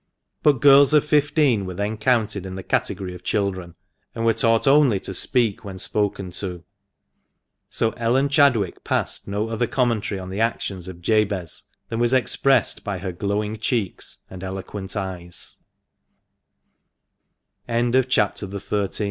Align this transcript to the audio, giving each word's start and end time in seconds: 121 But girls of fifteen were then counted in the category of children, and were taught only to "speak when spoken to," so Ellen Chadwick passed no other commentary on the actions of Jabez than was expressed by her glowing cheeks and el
121 0.41 0.41
But 0.55 0.61
girls 0.63 0.93
of 0.95 1.05
fifteen 1.05 1.65
were 1.67 1.75
then 1.75 1.95
counted 1.95 2.47
in 2.47 2.55
the 2.55 2.63
category 2.63 3.13
of 3.13 3.21
children, 3.23 3.75
and 4.15 4.25
were 4.25 4.33
taught 4.33 4.65
only 4.65 4.99
to 4.99 5.13
"speak 5.13 5.63
when 5.63 5.77
spoken 5.77 6.31
to," 6.31 6.63
so 7.69 7.91
Ellen 7.91 8.27
Chadwick 8.27 8.83
passed 8.83 9.27
no 9.27 9.49
other 9.49 9.67
commentary 9.67 10.19
on 10.19 10.31
the 10.31 10.39
actions 10.41 10.87
of 10.87 11.03
Jabez 11.03 11.65
than 11.89 11.99
was 11.99 12.13
expressed 12.13 12.83
by 12.83 12.97
her 12.97 13.11
glowing 13.11 13.59
cheeks 13.59 14.17
and 14.27 14.43
el 14.43 14.57